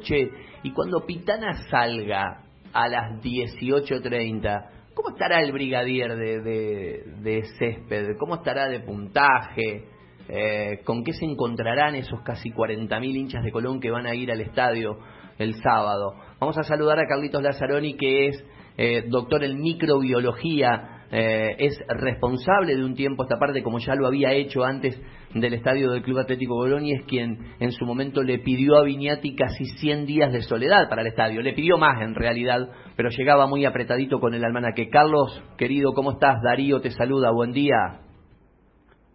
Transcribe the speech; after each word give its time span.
Che, 0.00 0.30
y 0.62 0.72
cuando 0.72 1.04
Pitana 1.06 1.68
salga 1.70 2.42
a 2.72 2.88
las 2.88 3.22
18.30, 3.22 4.92
¿cómo 4.94 5.10
estará 5.10 5.40
el 5.42 5.52
brigadier 5.52 6.16
de, 6.16 6.40
de, 6.40 7.04
de 7.20 7.42
césped? 7.58 8.16
¿Cómo 8.18 8.36
estará 8.36 8.68
de 8.68 8.80
puntaje? 8.80 9.84
Eh, 10.28 10.80
¿Con 10.84 11.02
qué 11.02 11.12
se 11.12 11.24
encontrarán 11.24 11.96
esos 11.96 12.20
casi 12.22 12.50
40.000 12.50 13.16
hinchas 13.16 13.42
de 13.42 13.50
Colón 13.50 13.80
que 13.80 13.90
van 13.90 14.06
a 14.06 14.14
ir 14.14 14.30
al 14.30 14.40
estadio 14.40 14.98
el 15.38 15.54
sábado? 15.62 16.14
Vamos 16.38 16.56
a 16.58 16.62
saludar 16.62 16.98
a 17.00 17.06
Carlitos 17.06 17.42
Lazzaroni, 17.42 17.96
que 17.96 18.28
es 18.28 18.44
eh, 18.76 19.04
doctor 19.08 19.42
en 19.44 19.60
microbiología 19.60 20.99
eh, 21.12 21.56
es 21.58 21.76
responsable 21.88 22.76
de 22.76 22.84
un 22.84 22.94
tiempo 22.94 23.24
esta 23.24 23.38
parte, 23.38 23.62
como 23.62 23.78
ya 23.78 23.94
lo 23.94 24.06
había 24.06 24.32
hecho 24.32 24.64
antes 24.64 25.00
del 25.34 25.54
estadio 25.54 25.90
del 25.90 26.02
Club 26.02 26.18
Atlético 26.18 26.54
Bolón, 26.54 26.84
y 26.84 26.92
es 26.92 27.04
quien 27.04 27.38
en 27.58 27.72
su 27.72 27.84
momento 27.84 28.22
le 28.22 28.38
pidió 28.38 28.76
a 28.76 28.84
Viñati 28.84 29.34
casi 29.34 29.64
100 29.64 30.06
días 30.06 30.32
de 30.32 30.42
soledad 30.42 30.88
para 30.88 31.02
el 31.02 31.08
estadio. 31.08 31.42
Le 31.42 31.52
pidió 31.52 31.78
más 31.78 32.00
en 32.00 32.14
realidad, 32.14 32.68
pero 32.96 33.08
llegaba 33.10 33.46
muy 33.46 33.64
apretadito 33.64 34.20
con 34.20 34.34
el 34.34 34.44
almanaque. 34.44 34.88
Carlos, 34.88 35.42
querido, 35.56 35.92
¿cómo 35.94 36.12
estás? 36.12 36.40
Darío 36.42 36.80
te 36.80 36.90
saluda, 36.90 37.32
buen 37.32 37.52
día. 37.52 38.00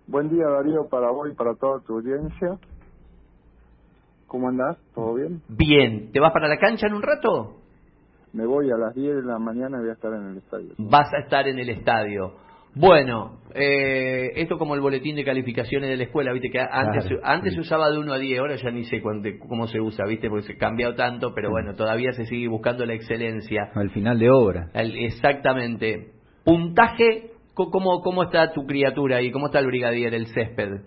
Buen 0.07 0.29
día 0.29 0.45
Darío 0.47 0.87
para 0.89 1.09
vos 1.11 1.29
y 1.31 1.35
para 1.35 1.55
toda 1.55 1.79
tu 1.79 1.95
audiencia. 1.95 2.59
¿Cómo 4.27 4.49
andás? 4.49 4.77
¿Todo 4.93 5.15
bien? 5.15 5.41
Bien. 5.47 6.11
¿Te 6.11 6.19
vas 6.19 6.33
para 6.33 6.47
la 6.47 6.57
cancha 6.57 6.87
en 6.87 6.93
un 6.93 7.01
rato? 7.01 7.64
Me 8.35 8.45
voy 8.45 8.69
a 8.69 8.77
las 8.77 8.93
10 8.93 9.15
de 9.15 9.21
la 9.23 9.39
mañana 9.39 9.77
y 9.77 9.81
voy 9.81 9.89
a 9.91 9.93
estar 9.93 10.13
en 10.13 10.31
el 10.31 10.37
estadio. 10.37 10.73
Vas 10.77 11.07
a 11.13 11.19
estar 11.19 11.47
en 11.47 11.57
el 11.57 11.69
estadio. 11.69 12.33
Bueno, 12.75 13.39
eh, 13.53 14.33
esto 14.35 14.57
como 14.57 14.75
el 14.75 14.81
boletín 14.81 15.15
de 15.15 15.23
calificaciones 15.23 15.89
de 15.89 15.95
la 15.95 16.03
escuela, 16.03 16.33
viste 16.33 16.49
que 16.49 16.59
antes 16.59 17.05
antes 17.23 17.53
se 17.53 17.61
usaba 17.61 17.89
de 17.89 17.97
1 17.97 18.11
a 18.11 18.17
10, 18.17 18.39
ahora 18.39 18.55
ya 18.57 18.71
ni 18.71 18.83
sé 18.83 19.01
cómo 19.01 19.67
se 19.67 19.79
usa, 19.79 20.05
viste, 20.05 20.27
porque 20.27 20.47
se 20.47 20.53
ha 20.53 20.57
cambiado 20.57 20.95
tanto, 20.95 21.33
pero 21.33 21.49
bueno, 21.49 21.75
todavía 21.75 22.11
se 22.11 22.25
sigue 22.25 22.49
buscando 22.49 22.85
la 22.85 22.93
excelencia. 22.93 23.69
Al 23.73 23.91
final 23.91 24.19
de 24.19 24.29
obra. 24.29 24.69
exactamente. 24.73 26.11
Puntaje, 26.43 27.31
¿cómo, 27.53 28.01
¿cómo 28.01 28.23
está 28.23 28.51
tu 28.51 28.65
criatura 28.65 29.21
y 29.21 29.31
cómo 29.31 29.45
está 29.45 29.59
el 29.59 29.67
brigadier, 29.67 30.13
el 30.13 30.27
césped? 30.27 30.81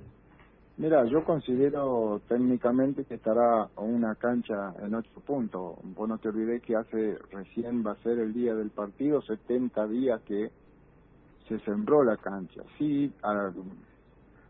Mira, 0.79 1.05
yo 1.07 1.25
considero 1.25 2.23
técnicamente 2.29 3.07
que 3.07 3.17
estará 3.17 3.71
una 3.77 4.17
cancha 4.17 4.75
en 4.81 4.97
ocho 4.97 5.21
puntos. 5.23 5.79
Vos 5.85 6.09
no 6.09 6.19
te 6.19 6.31
olvides 6.31 6.63
que 6.63 6.77
hace 6.77 7.19
recién 7.31 7.87
va 7.87 7.93
a 7.93 8.03
ser 8.03 8.19
el 8.19 8.35
día 8.35 8.55
del 8.57 8.73
partido, 8.73 9.23
70 9.23 9.87
días 9.89 10.23
que 10.25 10.53
se 11.49 11.61
sembró 11.61 12.05
la 12.05 12.17
cancha. 12.19 12.63
Sí, 12.79 13.15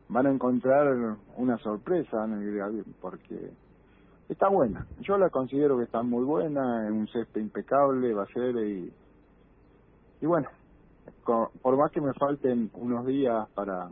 van 0.09 0.27
a 0.27 0.31
encontrar 0.31 1.19
una 1.37 1.59
sorpresa 1.59 2.27
porque 3.01 3.57
está 4.29 4.49
buena. 4.49 4.87
Yo 4.99 5.19
la 5.19 5.31
considero 5.31 5.79
que 5.79 5.85
está 5.85 6.03
muy 6.03 6.25
buena, 6.25 6.87
es 6.87 6.93
un 6.93 7.09
césped 7.09 7.41
impecable, 7.43 8.15
va 8.15 8.25
a 8.25 8.35
ser 8.35 8.57
y, 8.57 8.95
y 10.21 10.27
bueno, 10.27 10.49
por 11.63 11.77
más 11.79 11.93
que 11.93 12.01
me 12.01 12.15
falten 12.15 12.71
unos 12.75 13.07
días 13.07 13.49
para 13.55 13.91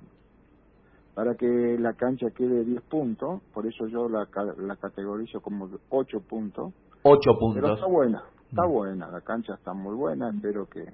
para 1.16 1.34
que 1.34 1.78
la 1.78 1.94
cancha 1.94 2.26
quede 2.36 2.62
10 2.62 2.82
puntos, 2.82 3.40
por 3.54 3.66
eso 3.66 3.86
yo 3.86 4.06
la, 4.06 4.28
la 4.58 4.76
categorizo 4.76 5.40
como 5.40 5.66
8 5.88 6.20
puntos. 6.28 6.74
8 7.04 7.38
puntos. 7.38 7.62
Pero 7.62 7.74
está 7.74 7.86
buena, 7.86 8.22
está 8.50 8.66
mm. 8.66 8.70
buena, 8.70 9.10
la 9.10 9.22
cancha 9.22 9.54
está 9.54 9.72
muy 9.72 9.94
buena, 9.94 10.28
espero 10.28 10.66
que, 10.66 10.84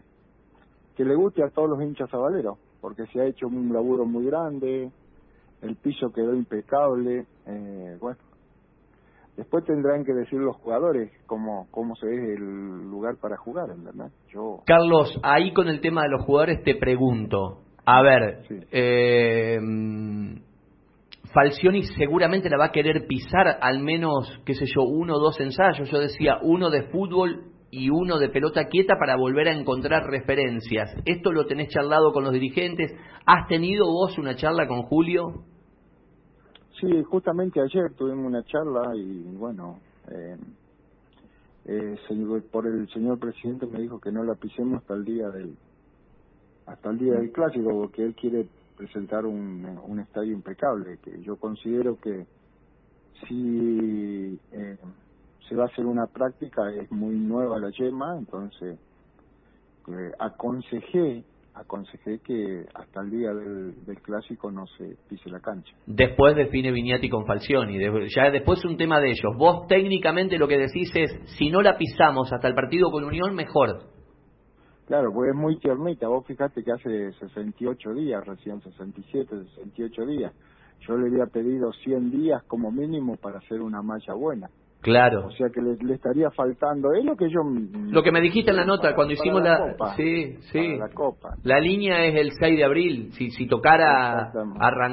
que 0.94 1.04
le 1.04 1.16
guste 1.16 1.42
a 1.42 1.50
todos 1.50 1.70
los 1.70 1.82
hinchas 1.82 2.08
sabaleros, 2.08 2.56
porque 2.80 3.04
se 3.06 3.20
ha 3.20 3.24
hecho 3.24 3.48
un 3.48 3.72
laburo 3.72 4.06
muy 4.06 4.24
grande, 4.26 4.92
el 5.60 5.74
piso 5.74 6.12
quedó 6.12 6.36
impecable, 6.36 7.26
eh, 7.46 7.96
bueno, 8.00 8.18
después 9.36 9.64
tendrán 9.64 10.04
que 10.04 10.12
decir 10.12 10.38
los 10.38 10.54
jugadores 10.58 11.10
cómo, 11.26 11.66
cómo 11.72 11.96
se 11.96 12.06
ve 12.06 12.34
el 12.34 12.88
lugar 12.88 13.16
para 13.16 13.36
jugar, 13.38 13.76
¿verdad? 13.76 14.12
Yo... 14.28 14.60
Carlos, 14.66 15.18
ahí 15.24 15.52
con 15.52 15.66
el 15.66 15.80
tema 15.80 16.02
de 16.02 16.10
los 16.10 16.24
jugadores 16.24 16.62
te 16.62 16.76
pregunto, 16.76 17.62
a 17.84 18.02
ver, 18.02 18.44
eh, 18.70 19.58
Falcioni 21.32 21.82
seguramente 21.82 22.50
la 22.50 22.58
va 22.58 22.66
a 22.66 22.72
querer 22.72 23.06
pisar 23.06 23.58
al 23.60 23.80
menos, 23.80 24.40
qué 24.44 24.54
sé 24.54 24.66
yo, 24.66 24.82
uno 24.82 25.16
o 25.16 25.18
dos 25.18 25.40
ensayos. 25.40 25.90
Yo 25.90 25.98
decía 25.98 26.38
uno 26.42 26.70
de 26.70 26.84
fútbol 26.90 27.52
y 27.70 27.88
uno 27.88 28.18
de 28.18 28.28
pelota 28.28 28.66
quieta 28.66 28.96
para 28.98 29.16
volver 29.16 29.48
a 29.48 29.54
encontrar 29.54 30.04
referencias. 30.04 30.94
¿Esto 31.06 31.32
lo 31.32 31.46
tenés 31.46 31.70
charlado 31.70 32.12
con 32.12 32.22
los 32.22 32.32
dirigentes? 32.32 32.92
¿Has 33.24 33.48
tenido 33.48 33.86
vos 33.86 34.18
una 34.18 34.36
charla 34.36 34.68
con 34.68 34.82
Julio? 34.82 35.44
Sí, 36.78 37.02
justamente 37.04 37.60
ayer 37.60 37.94
tuvimos 37.96 38.26
una 38.26 38.44
charla 38.44 38.94
y 38.94 39.34
bueno, 39.36 39.78
eh, 40.10 40.36
eh, 41.64 41.96
por 42.50 42.66
el 42.66 42.88
señor 42.88 43.18
presidente 43.18 43.66
me 43.66 43.80
dijo 43.80 43.98
que 44.00 44.12
no 44.12 44.22
la 44.22 44.34
pisemos 44.34 44.82
hasta 44.82 44.94
el 44.94 45.04
día 45.04 45.28
del, 45.28 45.56
hasta 46.66 46.90
el 46.90 46.98
día 46.98 47.14
del 47.14 47.32
clásico, 47.32 47.70
porque 47.70 48.04
él 48.04 48.14
quiere 48.14 48.46
presentar 48.76 49.26
un, 49.26 49.78
un 49.86 50.00
estadio 50.00 50.32
impecable, 50.32 50.98
que 51.02 51.22
yo 51.22 51.36
considero 51.36 51.98
que 52.00 52.26
si 53.26 54.38
eh, 54.52 54.76
se 55.48 55.54
va 55.54 55.64
a 55.64 55.66
hacer 55.66 55.86
una 55.86 56.06
práctica, 56.06 56.62
es 56.72 56.90
muy 56.90 57.16
nueva 57.16 57.58
la 57.58 57.70
yema, 57.70 58.16
entonces 58.18 58.78
eh, 59.88 60.12
aconsejé 60.18 61.24
aconsejé 61.54 62.18
que 62.20 62.64
hasta 62.74 63.02
el 63.02 63.10
día 63.10 63.32
del, 63.34 63.74
clásico 64.02 64.50
no 64.50 64.66
se 64.78 64.96
pise 65.08 65.28
la 65.30 65.40
cancha. 65.40 65.72
Después 65.86 66.34
define 66.34 66.72
Viñati 66.72 67.08
con 67.08 67.26
Falcioni, 67.26 67.78
ya 68.08 68.30
después 68.30 68.58
es 68.60 68.64
un 68.64 68.76
tema 68.76 69.00
de 69.00 69.10
ellos. 69.10 69.36
Vos 69.36 69.66
técnicamente 69.66 70.38
lo 70.38 70.48
que 70.48 70.58
decís 70.58 70.90
es, 70.94 71.10
si 71.36 71.50
no 71.50 71.60
la 71.60 71.76
pisamos 71.76 72.32
hasta 72.32 72.48
el 72.48 72.54
partido 72.54 72.90
con 72.90 73.04
Unión, 73.04 73.34
mejor. 73.34 73.84
Claro, 74.92 75.10
pues 75.10 75.30
es 75.30 75.34
muy 75.34 75.56
tiernita. 75.56 76.06
Vos 76.06 76.26
fijate 76.26 76.62
que 76.62 76.70
hace 76.70 77.12
68 77.12 77.94
días, 77.94 78.26
recién 78.26 78.60
67, 78.60 79.26
68 79.56 80.04
días. 80.04 80.34
Yo 80.86 80.98
le 80.98 81.08
había 81.08 81.24
pedido 81.32 81.72
100 81.72 82.10
días 82.10 82.42
como 82.42 82.70
mínimo 82.70 83.16
para 83.16 83.38
hacer 83.38 83.62
una 83.62 83.80
malla 83.80 84.12
buena. 84.12 84.50
Claro. 84.82 85.28
O 85.28 85.30
sea 85.30 85.48
que 85.48 85.62
le, 85.62 85.94
estaría 85.94 86.30
faltando. 86.32 86.92
Es 86.92 87.06
lo 87.06 87.16
que 87.16 87.30
yo. 87.30 87.40
Lo 87.90 88.02
que 88.02 88.12
me 88.12 88.20
dijiste 88.20 88.50
en 88.50 88.58
la 88.58 88.66
nota 88.66 88.94
cuando 88.94 89.14
hicimos 89.14 89.42
la. 89.42 89.60
Copa, 89.60 89.96
sí, 89.96 90.36
sí. 90.52 90.76
La 90.76 90.90
Copa. 90.90 91.36
La 91.42 91.58
línea 91.58 92.04
es 92.04 92.14
el 92.14 92.32
6 92.32 92.58
de 92.58 92.64
abril. 92.64 93.12
Si, 93.12 93.30
si 93.30 93.46
tocara. 93.46 94.30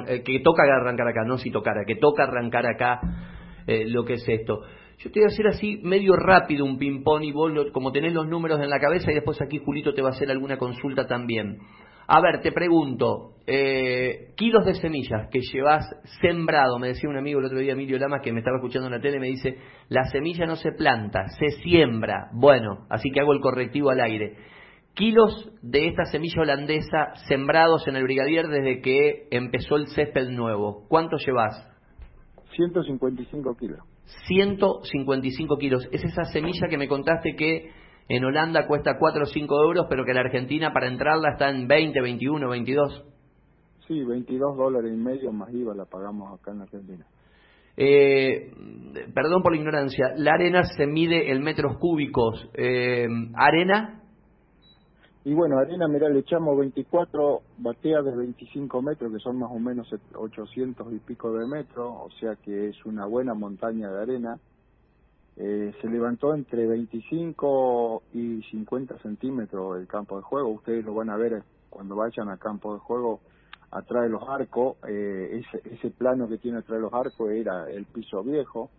Eh, 0.08 0.24
que 0.24 0.40
toca 0.40 0.64
arrancar 0.64 1.10
acá, 1.10 1.26
no 1.26 1.38
si 1.38 1.52
tocara, 1.52 1.84
que 1.86 1.96
toca 1.96 2.24
arrancar 2.24 2.66
acá 2.68 3.02
eh, 3.68 3.84
lo 3.90 4.06
que 4.06 4.14
es 4.14 4.24
esto. 4.30 4.62
Yo 5.00 5.10
te 5.12 5.22
voy 5.22 5.30
a 5.30 5.34
hacer 5.34 5.48
así 5.48 5.80
medio 5.82 6.14
rápido 6.18 6.66
un 6.66 6.78
ping-pong 6.78 7.24
y 7.24 7.32
vos, 7.32 7.54
como 7.72 7.94
tenés 7.94 8.14
los 8.14 8.28
números 8.28 8.60
en 8.60 8.70
la 8.70 8.80
cabeza, 8.80 9.12
y 9.12 9.16
después 9.16 9.42
aquí 9.42 9.58
Julito 9.58 9.94
te 9.94 10.02
va 10.02 10.10
a 10.10 10.12
hacer 10.12 10.30
alguna 10.30 10.58
consulta 10.58 11.08
también. 11.08 11.58
A 12.06 12.20
ver, 12.20 12.42
te 12.42 12.52
pregunto, 12.52 13.36
eh, 13.48 14.34
kilos 14.36 14.66
de 14.66 14.74
semillas 14.74 15.30
que 15.32 15.40
llevas 15.40 15.86
sembrado, 16.20 16.80
me 16.80 16.88
decía 16.88 17.10
un 17.10 17.18
amigo 17.18 17.40
el 17.40 17.46
otro 17.46 17.60
día, 17.60 17.74
Emilio 17.74 17.98
Lamas, 17.98 18.22
que 18.22 18.34
me 18.34 18.40
estaba 18.40 18.58
escuchando 18.58 18.88
en 18.88 18.94
la 18.94 19.00
tele, 19.00 19.20
me 19.20 19.28
dice, 19.28 19.58
la 19.88 20.04
semilla 20.06 20.46
no 20.46 20.58
se 20.58 20.74
planta, 20.74 21.28
se 21.40 21.62
siembra. 21.62 22.30
Bueno, 22.34 22.86
así 22.90 23.10
que 23.10 23.22
hago 23.22 23.32
el 23.32 23.40
correctivo 23.40 23.92
al 23.92 24.02
aire. 24.02 24.36
Kilos 24.96 25.50
de 25.62 25.88
esta 25.88 26.04
semilla 26.06 26.42
holandesa 26.42 27.14
sembrados 27.30 27.88
en 27.88 27.96
el 27.96 28.04
Brigadier 28.04 28.48
desde 28.48 28.82
que 28.82 29.28
empezó 29.32 29.78
el 29.78 29.88
césped 29.88 30.28
nuevo. 30.28 30.88
¿Cuánto 30.90 31.16
llevas? 31.16 31.70
155 32.60 33.56
kilos. 33.56 33.80
155 34.28 35.58
kilos. 35.58 35.88
Es 35.92 36.04
esa 36.04 36.26
semilla 36.26 36.68
que 36.70 36.78
me 36.78 36.90
contaste 36.90 37.36
que 37.36 37.72
en 38.10 38.26
Holanda 38.26 38.68
cuesta 38.68 38.98
4 39.00 39.24
o 39.24 39.26
5 39.26 39.64
euros, 39.64 39.86
pero 39.90 40.04
que 40.04 40.12
en 40.12 40.16
la 40.16 40.22
Argentina 40.22 40.74
para 40.74 40.88
entrarla 40.88 41.32
está 41.32 41.50
en 41.50 41.68
20, 41.68 42.02
21, 42.02 42.50
22. 42.50 43.06
Sí, 43.88 44.04
22 44.04 44.58
dólares 44.58 44.92
y 44.94 44.98
medio 44.98 45.32
más 45.32 45.54
IVA 45.54 45.74
la 45.74 45.86
pagamos 45.86 46.38
acá 46.38 46.52
en 46.52 46.62
Argentina. 46.62 47.06
Eh, 47.78 48.52
perdón 49.14 49.42
por 49.42 49.54
la 49.54 49.60
ignorancia, 49.60 50.12
la 50.18 50.34
arena 50.34 50.64
se 50.64 50.86
mide 50.86 51.32
en 51.32 51.42
metros 51.42 51.78
cúbicos. 51.78 52.50
Eh, 52.56 53.08
¿Arena? 53.36 54.04
Y 55.26 55.34
bueno, 55.34 55.58
arena, 55.58 55.88
mira, 55.88 56.08
le 56.08 56.20
echamos 56.20 56.58
24 56.58 57.42
bateas 57.58 58.06
de 58.06 58.16
25 58.16 58.82
metros, 58.82 59.12
que 59.12 59.20
son 59.20 59.38
más 59.38 59.52
o 59.52 59.60
menos 59.60 59.94
800 60.16 60.94
y 60.94 61.00
pico 61.00 61.34
de 61.34 61.46
metros, 61.46 61.94
o 61.94 62.10
sea 62.20 62.36
que 62.38 62.70
es 62.70 62.86
una 62.86 63.06
buena 63.06 63.34
montaña 63.34 63.92
de 63.92 64.02
arena. 64.02 64.40
Eh, 65.36 65.74
se 65.82 65.88
levantó 65.90 66.34
entre 66.34 66.68
25 66.68 68.04
y 68.14 68.42
50 68.44 68.98
centímetros 69.00 69.78
el 69.78 69.88
campo 69.88 70.18
de 70.18 70.24
juego. 70.24 70.50
Ustedes 70.50 70.86
lo 70.86 70.94
van 70.94 71.10
a 71.10 71.18
ver 71.18 71.44
cuando 71.70 71.96
vayan 71.96 72.30
al 72.30 72.40
campo 72.40 72.74
de 72.74 72.80
juego 72.80 73.20
atrás 73.72 74.04
de 74.04 74.10
los 74.10 74.24
arcos. 74.28 74.78
Eh, 74.88 75.42
ese, 75.42 75.76
ese 75.76 75.92
plano 75.92 76.28
que 76.30 76.38
tiene 76.38 76.60
atrás 76.60 76.78
de 76.78 76.82
los 76.82 76.94
arcos 76.94 77.30
era 77.32 77.70
el 77.70 77.86
piso 77.86 78.24
viejo. 78.24 78.70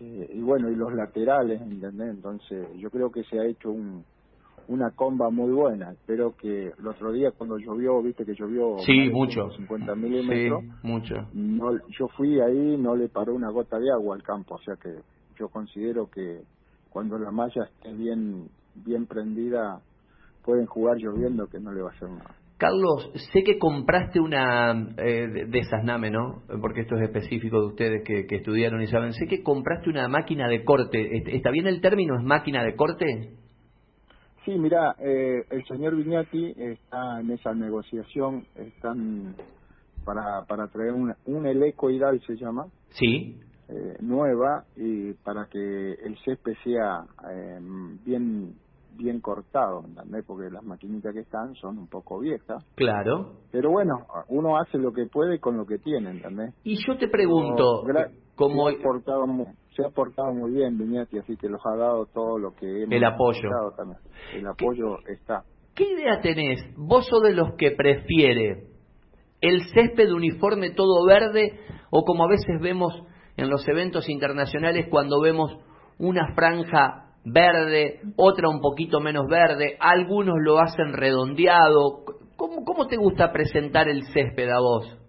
Eh, 0.00 0.30
y 0.34 0.40
bueno, 0.40 0.70
y 0.70 0.74
los 0.74 0.92
laterales, 0.92 1.60
¿entendés? 1.60 2.10
Entonces 2.10 2.68
yo 2.76 2.90
creo 2.90 3.10
que 3.10 3.24
se 3.24 3.38
ha 3.38 3.44
hecho 3.44 3.70
un 3.70 4.04
una 4.68 4.90
comba 4.90 5.30
muy 5.30 5.52
buena. 5.52 5.92
Espero 5.92 6.34
que 6.36 6.72
el 6.78 6.86
otro 6.86 7.12
día 7.12 7.30
cuando 7.32 7.58
llovió, 7.58 8.02
viste 8.02 8.24
que 8.24 8.34
llovió 8.34 8.78
sí, 8.78 9.10
mucho. 9.10 9.50
50 9.50 9.94
milímetros. 9.94 10.62
Sí, 10.62 10.70
mucho. 10.82 11.14
No, 11.32 11.72
yo 11.98 12.08
fui 12.16 12.40
ahí, 12.40 12.76
no 12.76 12.96
le 12.96 13.08
paró 13.08 13.34
una 13.34 13.50
gota 13.50 13.78
de 13.78 13.90
agua 13.90 14.16
al 14.16 14.22
campo, 14.22 14.56
o 14.56 14.60
sea 14.60 14.74
que 14.76 14.90
yo 15.38 15.48
considero 15.48 16.08
que 16.10 16.40
cuando 16.90 17.18
la 17.18 17.30
malla 17.30 17.64
esté 17.64 17.92
bien 17.92 18.48
bien 18.84 19.06
prendida 19.06 19.80
pueden 20.44 20.66
jugar 20.66 20.96
lloviendo 20.98 21.46
que 21.46 21.58
no 21.58 21.72
le 21.72 21.82
va 21.82 21.90
a 21.90 21.94
hacer 21.94 22.10
nada. 22.10 22.34
Carlos, 22.58 23.10
sé 23.32 23.42
que 23.44 23.58
compraste 23.58 24.18
una 24.18 24.72
eh, 24.96 25.26
de 25.46 25.58
esas 25.58 25.84
NAME, 25.84 26.10
¿no? 26.10 26.42
Porque 26.62 26.82
esto 26.82 26.96
es 26.96 27.02
específico 27.02 27.60
de 27.60 27.66
ustedes 27.66 28.02
que, 28.02 28.26
que, 28.26 28.36
estudiaron 28.36 28.80
y 28.80 28.86
saben. 28.86 29.12
Sé 29.12 29.26
que 29.26 29.42
compraste 29.42 29.90
una 29.90 30.08
máquina 30.08 30.48
de 30.48 30.64
corte. 30.64 31.22
¿Está 31.36 31.50
bien 31.50 31.66
el 31.66 31.82
término? 31.82 32.16
¿Es 32.18 32.24
máquina 32.24 32.64
de 32.64 32.74
corte? 32.74 33.34
Sí, 34.46 34.56
mira, 34.56 34.94
eh, 35.00 35.44
el 35.50 35.64
señor 35.64 35.96
Viñati 35.96 36.54
está 36.56 37.20
en 37.20 37.32
esa 37.32 37.52
negociación, 37.52 38.46
están 38.54 39.34
para, 40.04 40.44
para 40.46 40.68
traer 40.68 40.92
una, 40.92 41.16
un 41.26 41.46
helecoidal, 41.46 42.20
se 42.24 42.36
llama. 42.36 42.66
Sí. 42.90 43.40
Eh, 43.68 43.96
nueva 44.00 44.64
y 44.76 45.14
para 45.14 45.46
que 45.46 45.58
el 45.94 46.16
césped 46.24 46.54
sea 46.62 47.04
eh, 47.28 47.58
bien 48.04 48.54
bien 48.96 49.20
cortado, 49.20 49.82
¿entendés? 49.84 50.24
Porque 50.24 50.48
las 50.48 50.62
maquinitas 50.62 51.12
que 51.12 51.20
están 51.20 51.54
son 51.56 51.78
un 51.78 51.88
poco 51.88 52.20
viejas. 52.20 52.64
Claro. 52.76 53.32
Pero 53.50 53.70
bueno, 53.72 54.06
uno 54.28 54.56
hace 54.58 54.78
lo 54.78 54.92
que 54.92 55.06
puede 55.06 55.40
con 55.40 55.56
lo 55.56 55.66
que 55.66 55.78
tiene, 55.78 56.10
¿entendés? 56.10 56.54
Y 56.62 56.76
yo 56.86 56.96
te 56.96 57.08
pregunto, 57.08 57.82
¿cómo 58.36 58.70
se 58.70 58.76
ha 58.76 58.82
portado 58.82 59.26
muy, 59.26 59.46
se 59.76 59.84
ha 59.84 59.90
portado 59.90 60.32
muy 60.32 60.52
bien 60.52 60.78
Viñati, 60.78 61.18
así 61.18 61.36
que 61.36 61.48
los 61.48 61.60
ha 61.66 61.76
dado 61.76 62.06
todo 62.06 62.38
lo 62.38 62.54
que 62.54 62.66
hemos 62.66 62.92
El 62.92 63.04
apoyo. 63.04 63.48
También. 63.76 63.98
El 64.34 64.46
apoyo 64.46 64.98
está. 65.06 65.44
¿Qué 65.74 65.84
idea 65.84 66.20
tenés? 66.22 66.60
¿Vos 66.76 67.06
sos 67.06 67.22
de 67.22 67.34
los 67.34 67.54
que 67.58 67.72
prefiere 67.72 68.64
el 69.42 69.60
césped 69.74 70.10
uniforme 70.10 70.70
todo 70.70 71.04
verde 71.04 71.60
o 71.90 72.04
como 72.04 72.24
a 72.24 72.28
veces 72.28 72.60
vemos 72.60 72.94
en 73.36 73.50
los 73.50 73.68
eventos 73.68 74.08
internacionales 74.08 74.86
cuando 74.90 75.20
vemos 75.20 75.54
una 75.98 76.34
franja 76.34 77.10
verde, 77.24 78.00
otra 78.16 78.48
un 78.48 78.60
poquito 78.60 79.00
menos 79.00 79.26
verde, 79.28 79.76
algunos 79.80 80.36
lo 80.40 80.58
hacen 80.58 80.94
redondeado. 80.94 82.04
¿Cómo, 82.36 82.64
cómo 82.64 82.86
te 82.86 82.96
gusta 82.96 83.32
presentar 83.32 83.88
el 83.88 84.04
césped 84.12 84.48
a 84.48 84.60
vos? 84.60 85.05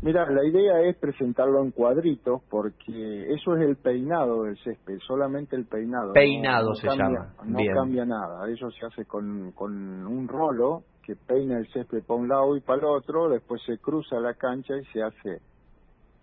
Mira, 0.00 0.30
la 0.30 0.44
idea 0.44 0.80
es 0.82 0.96
presentarlo 0.96 1.62
en 1.62 1.72
cuadritos 1.72 2.42
porque 2.48 3.32
eso 3.34 3.56
es 3.56 3.68
el 3.68 3.76
peinado 3.76 4.44
del 4.44 4.56
césped, 4.58 4.98
solamente 5.06 5.56
el 5.56 5.66
peinado. 5.66 6.12
Peinado 6.12 6.74
se 6.74 6.86
llama. 6.86 7.34
No 7.44 7.58
cambia 7.74 8.04
nada, 8.04 8.48
eso 8.48 8.70
se 8.70 8.86
hace 8.86 9.04
con, 9.06 9.52
con 9.52 9.72
un 10.06 10.28
rolo 10.28 10.84
que 11.02 11.16
peina 11.16 11.58
el 11.58 11.66
césped 11.72 12.04
para 12.04 12.20
un 12.20 12.28
lado 12.28 12.56
y 12.56 12.60
para 12.60 12.80
el 12.80 12.84
otro, 12.84 13.28
después 13.28 13.62
se 13.64 13.78
cruza 13.78 14.20
la 14.20 14.34
cancha 14.34 14.74
y 14.76 14.84
se 14.92 15.02
hace 15.02 15.40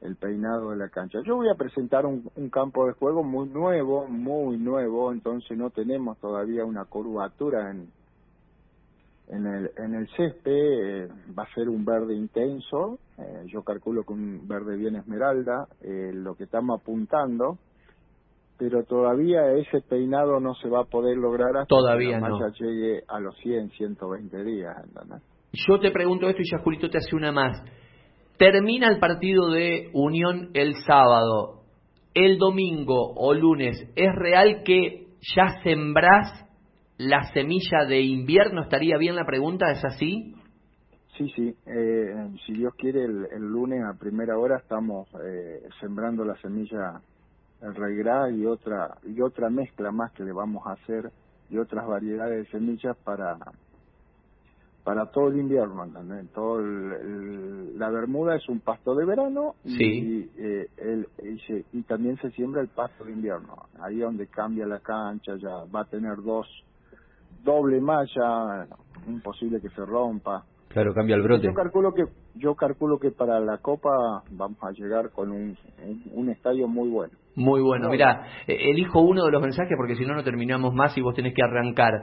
el 0.01 0.15
peinado 0.15 0.69
de 0.69 0.77
la 0.77 0.89
cancha. 0.89 1.19
Yo 1.25 1.35
voy 1.35 1.49
a 1.49 1.55
presentar 1.55 2.05
un, 2.05 2.21
campo 2.51 2.85
de 2.85 2.93
juego 2.93 3.23
muy 3.23 3.49
nuevo, 3.49 4.07
muy 4.07 4.57
nuevo, 4.57 5.11
entonces 5.11 5.57
no 5.57 5.71
tenemos 5.71 6.19
todavía 6.19 6.63
una 6.63 6.85
curvatura 6.85 7.71
en, 7.71 7.89
en 9.27 9.45
el, 9.47 9.71
en 9.77 9.95
el 9.95 10.07
césped, 10.09 10.51
eh, 10.51 11.07
va 11.37 11.43
a 11.43 11.53
ser 11.53 11.69
un 11.69 11.83
verde 11.83 12.15
intenso, 12.15 12.99
eh, 13.17 13.45
yo 13.47 13.63
calculo 13.63 14.03
que 14.03 14.13
un 14.13 14.47
verde 14.47 14.77
bien 14.77 14.95
esmeralda, 14.95 15.67
eh, 15.81 16.11
lo 16.13 16.35
que 16.35 16.43
estamos 16.43 16.79
apuntando, 16.81 17.57
pero 18.57 18.83
todavía 18.83 19.51
ese 19.53 19.81
peinado 19.81 20.39
no 20.39 20.53
se 20.55 20.69
va 20.69 20.81
a 20.81 20.85
poder 20.85 21.17
lograr 21.17 21.57
hasta 21.57 21.65
todavía 21.65 22.17
que 22.17 22.21
la 22.21 22.29
no. 22.29 22.49
llegue 22.51 23.03
a 23.07 23.19
los 23.19 23.35
100, 23.37 23.71
120 23.71 24.43
días. 24.43 24.75
Yo 25.51 25.79
te 25.79 25.91
pregunto 25.91 26.29
esto 26.29 26.41
y 26.41 26.49
ya 26.49 26.63
Julito 26.63 26.89
te 26.89 26.99
hace 26.99 27.15
una 27.15 27.31
más. 27.31 27.61
Termina 28.37 28.87
el 28.89 28.99
partido 28.99 29.49
de 29.49 29.89
Unión 29.93 30.51
el 30.53 30.75
sábado. 30.85 31.61
El 32.13 32.37
domingo 32.37 33.13
o 33.15 33.33
lunes, 33.33 33.77
¿es 33.95 34.15
real 34.15 34.63
que 34.63 35.07
ya 35.35 35.61
sembrás 35.63 36.44
la 36.97 37.23
semilla 37.33 37.85
de 37.87 38.01
invierno? 38.01 38.61
¿Estaría 38.61 38.97
bien 38.97 39.15
la 39.15 39.25
pregunta? 39.25 39.71
¿Es 39.71 39.83
así? 39.83 40.35
Sí, 41.17 41.29
sí. 41.35 41.55
Eh, 41.65 42.29
si 42.45 42.53
Dios 42.53 42.73
quiere, 42.75 43.05
el, 43.05 43.41
lunes 43.41 43.81
a 43.83 43.97
primera 43.97 44.37
hora 44.37 44.57
estamos 44.57 45.07
eh, 45.23 45.61
sembrando 45.79 46.25
la 46.25 46.35
semilla 46.41 47.01
el 47.61 47.73
regrá 47.73 48.29
y 48.29 48.45
otra 48.45 48.97
y 49.03 49.21
otra 49.21 49.49
mezcla 49.49 49.91
más 49.91 50.11
que 50.11 50.23
le 50.23 50.33
vamos 50.33 50.67
a 50.67 50.73
hacer 50.73 51.09
y 51.49 51.57
otras 51.57 51.87
variedades 51.87 52.45
de 52.45 52.51
semillas 52.51 52.97
para 53.03 53.37
para 54.83 55.09
todo 55.09 55.29
el 55.29 55.39
invierno, 55.39 55.83
¿entendés? 55.83 56.31
Todo 56.31 56.61
la 56.61 57.89
bermuda 57.89 58.35
es 58.35 58.47
un 58.47 58.59
pasto 58.59 58.93
de 58.93 59.03
verano 59.05 59.55
y, 59.63 60.29
eh, 60.37 60.67
el, 60.77 61.07
y, 61.73 61.81
también 61.83 62.17
se 62.17 62.29
siembra 62.31 62.61
el 62.61 62.67
pasto 62.67 63.03
de 63.03 63.13
invierno. 63.13 63.65
Ahí 63.79 63.97
donde 63.97 64.27
cambia 64.27 64.67
la 64.67 64.79
cancha 64.81 65.37
ya 65.37 65.65
va 65.73 65.81
a 65.81 65.85
tener 65.85 66.17
dos 66.17 66.47
doble 67.45 67.79
malla, 67.79 68.67
imposible 69.07 69.61
que 69.61 69.69
se 69.69 69.85
rompa. 69.85 70.43
Claro, 70.69 70.93
cambia 70.93 71.15
el 71.15 71.21
brote. 71.21 71.47
Yo 71.47 71.53
calculo 71.53 71.93
que 71.93 72.03
yo 72.35 72.53
calculo 72.55 72.99
que 72.99 73.11
para 73.11 73.39
la 73.39 73.59
Copa 73.59 74.23
vamos 74.31 74.57
a 74.61 74.71
llegar 74.71 75.09
con 75.11 75.31
un, 75.31 75.57
un, 76.11 76.29
estadio 76.29 76.67
muy 76.67 76.89
bueno. 76.89 77.13
Muy 77.35 77.61
bueno. 77.61 77.87
Mira, 77.89 78.25
eh, 78.45 78.71
elijo 78.71 78.99
uno 78.99 79.23
de 79.23 79.31
los 79.31 79.41
mensajes 79.41 79.73
porque 79.77 79.95
si 79.95 80.05
no, 80.05 80.15
no 80.15 80.23
terminamos 80.25 80.73
más 80.73 80.97
y 80.97 81.01
vos 81.01 81.15
tenés 81.15 81.33
que 81.33 81.43
arrancar. 81.43 81.93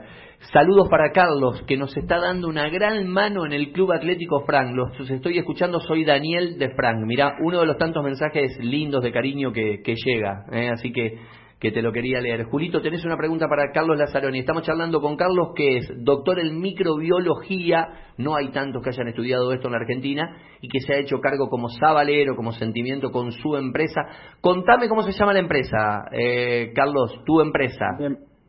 Saludos 0.51 0.87
para 0.89 1.11
Carlos, 1.11 1.61
que 1.67 1.77
nos 1.77 1.95
está 1.95 2.19
dando 2.19 2.47
una 2.47 2.67
gran 2.69 3.07
mano 3.07 3.45
en 3.45 3.53
el 3.53 3.71
Club 3.73 3.91
Atlético 3.91 4.43
Frank. 4.47 4.73
Los 4.73 5.07
estoy 5.07 5.37
escuchando, 5.37 5.79
soy 5.79 6.03
Daniel 6.03 6.57
de 6.57 6.73
Frank. 6.73 6.97
Mira, 7.05 7.35
uno 7.41 7.59
de 7.59 7.67
los 7.67 7.77
tantos 7.77 8.03
mensajes 8.03 8.57
lindos 8.59 9.03
de 9.03 9.11
cariño 9.11 9.51
que, 9.51 9.83
que 9.83 9.93
llega. 10.03 10.45
¿eh? 10.51 10.69
Así 10.69 10.91
que 10.91 11.19
que 11.63 11.71
te 11.71 11.81
lo 11.81 11.93
quería 11.93 12.19
leer. 12.19 12.43
Julito, 12.43 12.81
tenés 12.81 13.05
una 13.05 13.15
pregunta 13.15 13.47
para 13.47 13.71
Carlos 13.71 13.97
Lazzaroni. 13.97 14.39
Estamos 14.39 14.63
charlando 14.63 14.99
con 14.99 15.15
Carlos, 15.15 15.53
que 15.55 15.77
es 15.77 15.93
doctor 16.03 16.37
en 16.39 16.59
microbiología, 16.59 17.87
no 18.17 18.35
hay 18.35 18.51
tantos 18.51 18.83
que 18.83 18.89
hayan 18.89 19.07
estudiado 19.07 19.53
esto 19.53 19.69
en 19.69 19.71
la 19.71 19.79
Argentina, 19.79 20.35
y 20.59 20.67
que 20.67 20.81
se 20.81 20.93
ha 20.93 20.97
hecho 20.97 21.21
cargo 21.21 21.47
como 21.47 21.69
sabalero, 21.69 22.35
como 22.35 22.51
sentimiento 22.51 23.11
con 23.11 23.31
su 23.31 23.55
empresa. 23.55 24.01
Contame 24.41 24.89
cómo 24.89 25.03
se 25.03 25.13
llama 25.13 25.31
la 25.31 25.39
empresa, 25.39 26.03
eh, 26.11 26.73
Carlos, 26.75 27.23
tu 27.25 27.39
empresa. 27.39 27.85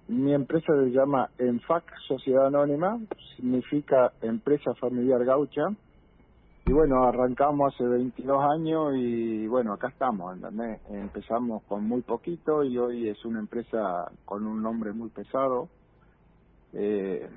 Mi, 0.08 0.34
empresa 0.34 0.72
se 0.82 0.90
llama 0.90 1.28
ENFAC, 1.38 1.84
Sociedad 2.08 2.48
Anónima, 2.48 2.98
significa 3.36 4.10
Empresa 4.22 4.74
Familiar 4.80 5.24
Gaucha 5.24 5.68
y 6.66 6.72
bueno, 6.72 7.04
arrancamos 7.04 7.74
hace 7.74 7.84
22 7.86 8.42
años 8.42 8.94
y 8.96 9.46
bueno, 9.46 9.74
acá 9.74 9.88
estamos, 9.88 10.34
¿entendés? 10.34 10.80
Empezamos 10.90 11.62
con 11.64 11.86
muy 11.86 12.00
poquito 12.00 12.64
y 12.64 12.78
hoy 12.78 13.08
es 13.08 13.22
una 13.26 13.40
empresa 13.40 14.10
con 14.24 14.46
un 14.46 14.62
nombre 14.62 14.92
muy 14.92 15.10
pesado. 15.10 15.68
Eh, 16.72 17.28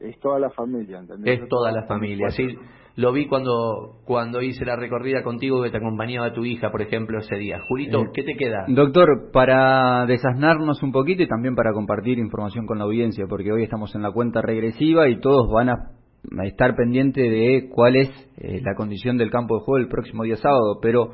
es 0.00 0.18
toda 0.18 0.40
la 0.40 0.50
familia, 0.50 0.98
¿entendés? 0.98 1.40
Es 1.40 1.48
toda 1.48 1.70
la 1.70 1.84
familia, 1.86 2.30
sí. 2.30 2.48
Lo 2.96 3.12
vi 3.12 3.26
cuando 3.28 4.00
cuando 4.04 4.42
hice 4.42 4.64
la 4.64 4.76
recorrida 4.76 5.22
contigo 5.22 5.62
que 5.62 5.70
te 5.70 5.76
acompañaba 5.76 6.32
tu 6.32 6.44
hija, 6.44 6.72
por 6.72 6.82
ejemplo, 6.82 7.20
ese 7.20 7.36
día. 7.36 7.60
Julito, 7.68 8.00
eh, 8.00 8.10
¿qué 8.12 8.24
te 8.24 8.34
queda? 8.34 8.64
Doctor, 8.66 9.30
para 9.32 10.06
desasnarnos 10.06 10.82
un 10.82 10.90
poquito 10.90 11.22
y 11.22 11.28
también 11.28 11.54
para 11.54 11.72
compartir 11.72 12.18
información 12.18 12.66
con 12.66 12.78
la 12.78 12.84
audiencia, 12.84 13.26
porque 13.28 13.52
hoy 13.52 13.62
estamos 13.62 13.94
en 13.94 14.02
la 14.02 14.10
cuenta 14.10 14.42
regresiva 14.42 15.08
y 15.08 15.20
todos 15.20 15.48
van 15.52 15.68
a 15.68 16.01
estar 16.44 16.74
pendiente 16.76 17.20
de 17.20 17.68
cuál 17.70 17.96
es 17.96 18.08
eh, 18.38 18.60
la 18.62 18.74
condición 18.74 19.16
del 19.16 19.30
campo 19.30 19.56
de 19.56 19.64
juego 19.64 19.78
el 19.78 19.88
próximo 19.88 20.24
día 20.24 20.36
sábado, 20.36 20.78
pero 20.80 21.10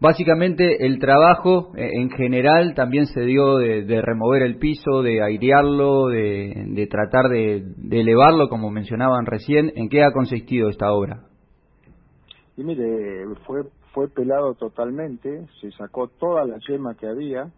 básicamente 0.00 0.86
el 0.86 0.98
trabajo 0.98 1.72
eh, 1.76 1.88
en 1.94 2.10
general 2.10 2.74
también 2.74 3.06
se 3.06 3.22
dio 3.22 3.58
de, 3.58 4.02
remover 4.02 4.42
el 4.42 4.58
piso, 4.58 5.02
de 5.02 5.22
airearlo, 5.22 6.08
de, 6.08 6.88
tratar 6.90 7.28
de, 7.28 7.62
elevarlo, 7.90 8.48
como 8.48 8.70
mencionaban 8.70 9.26
recién. 9.26 9.72
¿En 9.76 9.88
qué 9.88 10.02
ha 10.02 10.12
consistido 10.12 10.68
esta 10.68 10.92
obra? 10.92 11.24
Y 12.56 12.64
mire, 12.64 13.24
fue 13.46 13.62
fue 13.92 14.08
pelado 14.08 14.54
totalmente, 14.54 15.46
se 15.60 15.70
sacó 15.72 16.06
toda 16.06 16.44
la 16.44 16.58
yema 16.68 16.94
que 16.94 17.08
había 17.08 17.50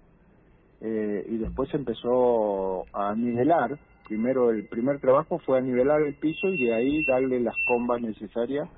eh, 0.81 1.27
y 1.29 1.37
después 1.37 1.69
empezó 1.75 2.85
a 2.95 3.15
nivelar 3.15 3.79
primero 4.11 4.51
el 4.51 4.67
primer 4.67 4.99
trabajo 4.99 5.39
fue 5.39 5.59
a 5.59 5.61
nivelar 5.61 6.03
el 6.03 6.15
piso 6.15 6.49
y 6.49 6.65
de 6.65 6.75
ahí 6.75 7.05
darle 7.05 7.39
las 7.39 7.55
combas 7.69 8.03
necesarias 8.03 8.69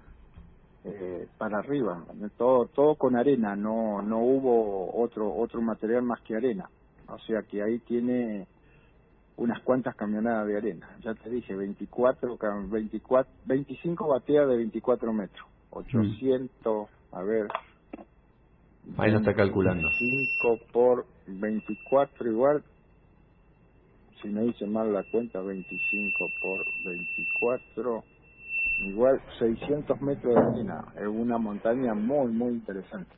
eh, 0.84 1.26
para 1.38 1.60
arriba. 1.60 2.04
Todo 2.36 2.66
todo 2.66 2.96
con 2.96 3.16
arena 3.16 3.56
no 3.56 4.02
no 4.02 4.18
hubo 4.18 5.02
otro 5.02 5.34
otro 5.34 5.62
material 5.62 6.02
más 6.02 6.20
que 6.20 6.36
arena. 6.36 6.68
O 7.08 7.18
sea 7.20 7.40
que 7.50 7.62
ahí 7.62 7.78
tiene 7.78 8.46
unas 9.38 9.62
cuantas 9.62 9.96
camionadas 9.96 10.46
de 10.48 10.58
arena. 10.58 10.98
Ya 11.00 11.14
te 11.14 11.30
dije 11.30 11.56
24 11.56 12.36
24 12.68 13.32
25 13.46 14.08
bateas 14.08 14.46
de 14.50 14.56
24 14.58 15.12
metros. 15.14 15.46
800 15.70 16.90
a 17.12 17.22
ver. 17.22 17.48
Ahí 18.98 19.10
lo 19.10 19.20
está 19.20 19.32
calculando. 19.32 19.88
5 19.98 20.58
por 20.74 21.06
24 21.26 22.30
igual 22.30 22.62
si 24.22 24.28
me 24.28 24.46
hice 24.46 24.66
mal 24.66 24.92
la 24.92 25.02
cuenta, 25.02 25.40
25 25.40 26.30
por 26.40 26.64
24, 26.84 28.04
igual 28.86 29.20
600 29.38 30.00
metros 30.00 30.34
de 30.34 30.40
arena. 30.40 30.84
Es 30.96 31.08
una 31.08 31.38
montaña 31.38 31.94
muy, 31.94 32.32
muy 32.32 32.52
interesante. 32.52 33.10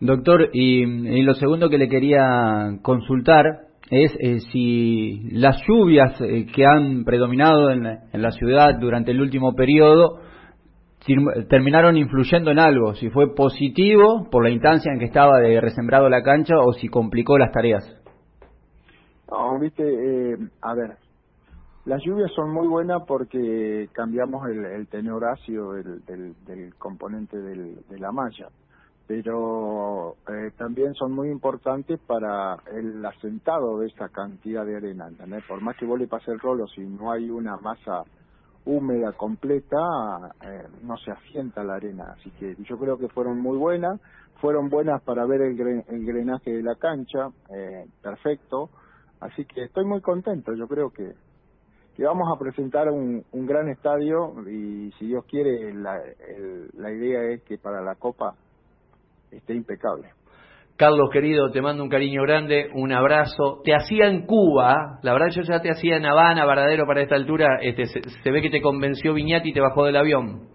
Doctor, 0.00 0.50
y, 0.52 1.22
lo 1.22 1.34
segundo 1.34 1.70
que 1.70 1.78
le 1.78 1.88
quería 1.88 2.78
consultar 2.82 3.68
es 3.90 4.12
eh, 4.18 4.40
si 4.52 5.28
las 5.30 5.62
lluvias 5.66 6.20
eh, 6.20 6.46
que 6.52 6.66
han 6.66 7.04
predominado 7.04 7.70
en, 7.70 7.86
en, 7.86 8.22
la 8.22 8.30
ciudad 8.32 8.74
durante 8.80 9.12
el 9.12 9.20
último 9.20 9.54
periodo 9.54 10.20
terminaron 11.48 11.96
influyendo 11.98 12.50
en 12.50 12.58
algo, 12.58 12.94
si 12.94 13.10
fue 13.10 13.34
positivo 13.34 14.26
por 14.30 14.42
la 14.42 14.50
instancia 14.50 14.90
en 14.90 14.98
que 14.98 15.04
estaba 15.04 15.38
de 15.38 15.60
resembrado 15.60 16.08
la 16.08 16.22
cancha 16.22 16.54
o 16.58 16.72
si 16.72 16.88
complicó 16.88 17.36
las 17.36 17.52
tareas. 17.52 18.03
Viste, 19.58 19.82
eh, 19.84 20.38
a 20.62 20.74
ver, 20.74 20.96
las 21.86 22.02
lluvias 22.02 22.32
son 22.32 22.50
muy 22.50 22.66
buenas 22.66 23.02
porque 23.06 23.90
cambiamos 23.92 24.48
el, 24.48 24.64
el 24.64 24.86
tenor 24.88 25.26
ácido 25.26 25.74
del, 25.74 26.02
del, 26.04 26.74
componente 26.78 27.38
del, 27.38 27.84
de 27.88 27.98
la 27.98 28.10
malla, 28.10 28.48
pero 29.06 30.16
eh, 30.26 30.50
también 30.56 30.94
son 30.94 31.12
muy 31.12 31.28
importantes 31.28 32.00
para 32.06 32.56
el 32.72 33.04
asentado 33.04 33.80
de 33.80 33.88
esa 33.88 34.08
cantidad 34.08 34.64
de 34.64 34.76
arena. 34.76 35.10
Por 35.46 35.60
más 35.60 35.76
que 35.76 35.84
vos 35.84 35.98
le 35.98 36.06
pases 36.06 36.28
el 36.28 36.40
rolo, 36.40 36.66
si 36.68 36.80
no 36.80 37.12
hay 37.12 37.28
una 37.28 37.58
masa 37.58 38.04
húmeda 38.64 39.12
completa, 39.12 39.76
eh, 40.40 40.66
no 40.84 40.96
se 40.96 41.10
asienta 41.10 41.62
la 41.64 41.74
arena. 41.74 42.14
Así 42.18 42.30
que 42.30 42.56
yo 42.64 42.78
creo 42.78 42.96
que 42.96 43.08
fueron 43.08 43.40
muy 43.42 43.58
buenas, 43.58 44.00
fueron 44.40 44.70
buenas 44.70 45.02
para 45.02 45.26
ver 45.26 45.42
el, 45.42 45.60
el 45.86 46.06
grenaje 46.06 46.50
de 46.50 46.62
la 46.62 46.76
cancha, 46.76 47.28
eh, 47.54 47.84
perfecto. 48.02 48.70
Así 49.24 49.46
que 49.46 49.64
estoy 49.64 49.86
muy 49.86 50.02
contento, 50.02 50.52
yo 50.54 50.68
creo 50.68 50.90
que, 50.90 51.12
que 51.96 52.04
vamos 52.04 52.28
a 52.30 52.38
presentar 52.38 52.90
un, 52.90 53.24
un 53.32 53.46
gran 53.46 53.70
estadio 53.70 54.34
y 54.46 54.92
si 54.98 55.06
Dios 55.06 55.24
quiere 55.24 55.72
la, 55.72 55.98
la 56.74 56.92
idea 56.92 57.32
es 57.32 57.42
que 57.44 57.56
para 57.56 57.80
la 57.80 57.94
Copa 57.94 58.34
esté 59.30 59.54
impecable. 59.54 60.10
Carlos, 60.76 61.08
querido, 61.10 61.50
te 61.52 61.62
mando 61.62 61.84
un 61.84 61.88
cariño 61.88 62.22
grande, 62.22 62.68
un 62.74 62.92
abrazo. 62.92 63.62
Te 63.64 63.74
hacía 63.74 64.08
en 64.08 64.26
Cuba, 64.26 64.98
la 65.02 65.12
verdad 65.14 65.28
yo 65.30 65.42
ya 65.42 65.62
te 65.62 65.70
hacía 65.70 65.96
en 65.96 66.04
Habana, 66.04 66.44
Varadero 66.44 66.84
para 66.84 67.00
esta 67.00 67.14
altura. 67.14 67.60
Este, 67.62 67.86
se, 67.86 68.30
ve 68.30 68.42
que 68.42 68.50
te 68.50 68.60
convenció 68.60 69.14
Viñati 69.14 69.50
y 69.50 69.52
te 69.54 69.60
bajó 69.60 69.86
del 69.86 69.96
avión. 69.96 70.48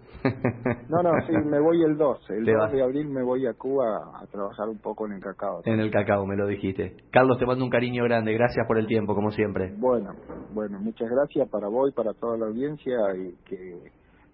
No, 0.88 1.02
no, 1.02 1.10
sí, 1.26 1.32
me 1.32 1.60
voy 1.60 1.82
el 1.82 1.96
12. 1.96 2.34
El 2.34 2.44
2 2.44 2.72
de 2.72 2.82
abril 2.82 3.08
me 3.08 3.22
voy 3.22 3.46
a 3.46 3.54
Cuba 3.54 4.20
a 4.20 4.26
trabajar 4.26 4.68
un 4.68 4.78
poco 4.78 5.06
en 5.06 5.12
el 5.12 5.20
cacao. 5.20 5.62
En 5.64 5.80
el 5.80 5.90
cacao, 5.90 6.26
me 6.26 6.36
lo 6.36 6.46
dijiste. 6.46 6.96
Carlos, 7.10 7.38
te 7.38 7.46
mando 7.46 7.64
un 7.64 7.70
cariño 7.70 8.04
grande. 8.04 8.32
Gracias 8.34 8.66
por 8.66 8.78
el 8.78 8.86
tiempo, 8.86 9.14
como 9.14 9.30
siempre. 9.30 9.72
Bueno, 9.76 10.10
bueno, 10.52 10.78
muchas 10.80 11.08
gracias 11.08 11.48
para 11.48 11.68
vos 11.68 11.90
y 11.90 11.94
para 11.94 12.12
toda 12.14 12.36
la 12.36 12.46
audiencia 12.46 12.96
y 13.16 13.34
que 13.48 13.90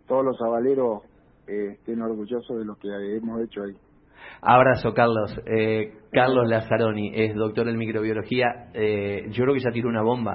todos 0.06 0.24
los 0.24 0.40
avaleros 0.40 1.02
eh, 1.46 1.72
estén 1.72 2.00
orgullosos 2.02 2.58
de 2.58 2.64
lo 2.64 2.74
que 2.76 2.88
hemos 3.16 3.40
hecho 3.42 3.62
ahí. 3.62 3.76
Abrazo, 4.42 4.92
Carlos. 4.94 5.38
Eh, 5.46 5.92
Carlos 6.12 6.48
Lazzaroni 6.48 7.12
es 7.14 7.34
doctor 7.34 7.68
en 7.68 7.76
microbiología. 7.76 8.70
Eh, 8.74 9.26
yo 9.30 9.44
creo 9.44 9.54
que 9.54 9.60
ya 9.60 9.70
tiró 9.70 9.88
una 9.88 10.02
bomba. 10.02 10.34